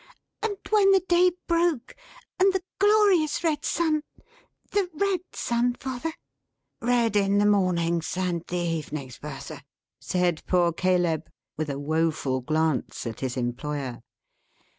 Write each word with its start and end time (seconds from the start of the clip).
And 0.41 0.57
when 0.71 0.89
the 0.93 1.03
day 1.07 1.29
broke, 1.45 1.95
and 2.39 2.53
the 2.53 2.63
glorious 2.79 3.43
red 3.43 3.63
sun 3.63 4.01
the 4.71 4.89
red 4.95 5.19
sun, 5.31 5.75
father?" 5.75 6.11
"Red 6.81 7.15
in 7.15 7.37
the 7.37 7.45
mornings 7.45 8.17
and 8.17 8.43
the 8.47 8.57
evenings, 8.57 9.19
Bertha," 9.19 9.61
said 9.99 10.41
poor 10.47 10.73
Caleb, 10.73 11.29
with 11.55 11.69
a 11.69 11.77
woeful 11.77 12.41
glance 12.41 13.05
at 13.05 13.19
his 13.19 13.37
employer. 13.37 14.01